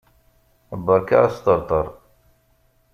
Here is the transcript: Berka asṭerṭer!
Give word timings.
Berka 0.85 1.17
asṭerṭer! 1.27 1.87